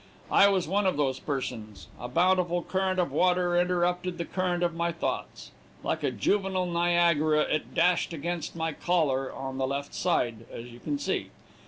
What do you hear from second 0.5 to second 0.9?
one